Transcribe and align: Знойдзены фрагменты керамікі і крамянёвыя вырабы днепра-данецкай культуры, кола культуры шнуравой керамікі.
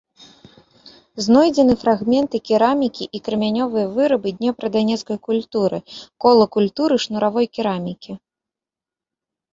Знойдзены 1.25 1.73
фрагменты 1.81 2.37
керамікі 2.51 3.05
і 3.19 3.21
крамянёвыя 3.27 3.85
вырабы 3.97 4.29
днепра-данецкай 4.39 5.17
культуры, 5.31 5.77
кола 6.27 6.45
культуры 6.57 6.95
шнуравой 7.05 7.45
керамікі. 7.59 8.11